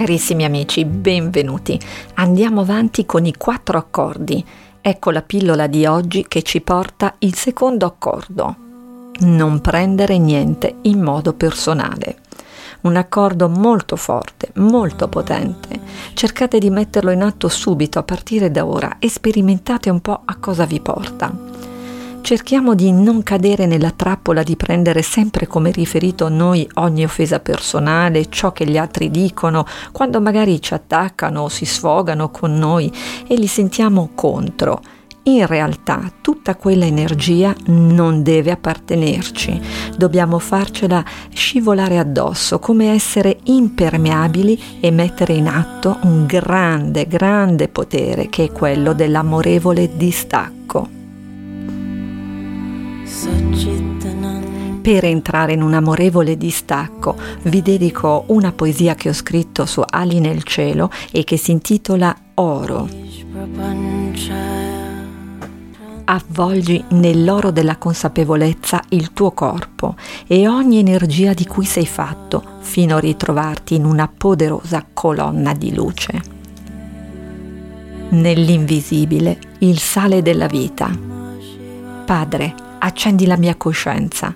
[0.00, 1.78] Carissimi amici, benvenuti.
[2.14, 4.42] Andiamo avanti con i quattro accordi.
[4.80, 8.56] Ecco la pillola di oggi che ci porta il secondo accordo.
[9.18, 12.16] Non prendere niente in modo personale.
[12.80, 15.78] Un accordo molto forte, molto potente.
[16.14, 20.36] Cercate di metterlo in atto subito a partire da ora e sperimentate un po' a
[20.36, 21.49] cosa vi porta.
[22.30, 27.40] Cerchiamo di non cadere nella trappola di prendere sempre come riferito a noi ogni offesa
[27.40, 32.88] personale, ciò che gli altri dicono, quando magari ci attaccano o si sfogano con noi
[33.26, 34.80] e li sentiamo contro.
[35.24, 39.60] In realtà tutta quella energia non deve appartenerci,
[39.96, 48.28] dobbiamo farcela scivolare addosso, come essere impermeabili e mettere in atto un grande, grande potere
[48.28, 50.59] che è quello dell'amorevole distacco.
[54.82, 60.20] Per entrare in un amorevole distacco vi dedico una poesia che ho scritto su Ali
[60.20, 62.88] nel cielo e che si intitola Oro.
[66.04, 72.96] Avvolgi nell'oro della consapevolezza il tuo corpo e ogni energia di cui sei fatto fino
[72.96, 76.22] a ritrovarti in una poderosa colonna di luce.
[78.08, 80.90] Nell'invisibile il sale della vita.
[82.04, 84.34] Padre, accendi la mia coscienza.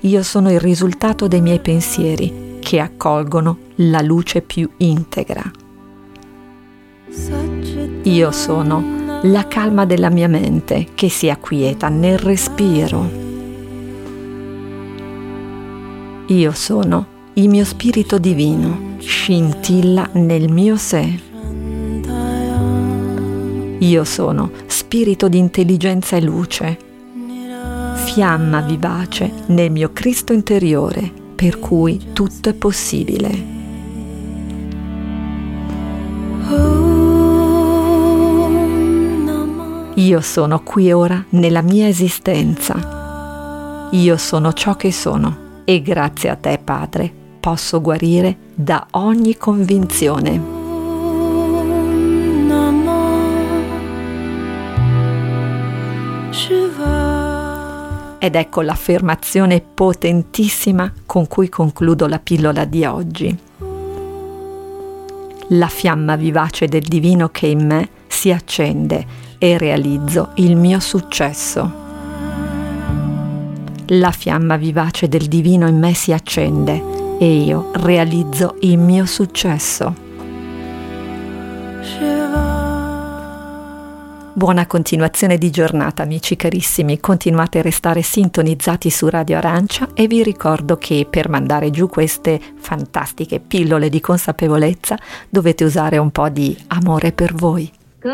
[0.00, 5.50] Io sono il risultato dei miei pensieri che accolgono la luce più integra.
[8.04, 13.20] Io sono la calma della mia mente che si acquieta nel respiro.
[16.26, 21.20] Io sono il mio spirito divino, scintilla nel mio sé.
[23.78, 26.78] Io sono spirito di intelligenza e luce,
[28.12, 33.30] fiamma vivace nel mio Cristo interiore, per cui tutto è possibile.
[39.94, 43.88] Io sono qui ora nella mia esistenza.
[43.92, 50.60] Io sono ciò che sono e grazie a te, Padre, posso guarire da ogni convinzione.
[58.24, 63.36] Ed ecco l'affermazione potentissima con cui concludo la pillola di oggi.
[65.48, 69.04] La fiamma vivace del divino che in me si accende
[69.38, 71.68] e realizzo il mio successo.
[73.86, 79.94] La fiamma vivace del divino in me si accende e io realizzo il mio successo.
[84.34, 90.22] Buona continuazione di giornata amici carissimi, continuate a restare sintonizzati su Radio Arancia e vi
[90.22, 94.96] ricordo che per mandare giù queste fantastiche pillole di consapevolezza
[95.28, 97.70] dovete usare un po' di amore per voi.
[98.00, 98.10] Con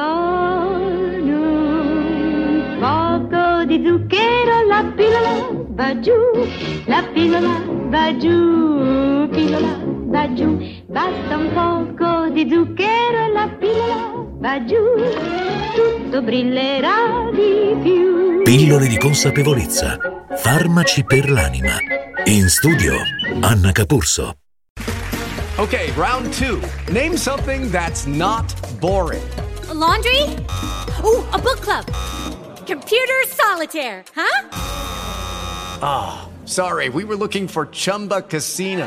[1.29, 6.13] un poco di zucchero la pillola va giù,
[6.87, 9.58] la pillola va giù, pillola
[10.29, 14.77] va giù, basta un poco di zucchero e la pillola va giù,
[15.75, 18.43] tutto brillerà di più.
[18.43, 19.99] Pillole di consapevolezza.
[20.37, 21.77] Farmaci per l'anima.
[22.25, 22.95] In studio
[23.41, 24.35] Anna Capurso.
[25.57, 26.61] Okay, round two.
[26.93, 28.45] Name something that's not
[28.79, 29.23] boring.
[29.69, 30.23] A laundry?
[31.03, 31.85] Ooh, a book club.
[32.65, 34.49] Computer solitaire, huh?
[35.81, 38.87] Ah, oh, sorry, we were looking for Chumba Casino.